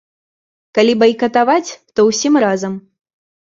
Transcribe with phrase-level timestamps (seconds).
[0.77, 2.73] Калі байкатаваць, то ўсім разам.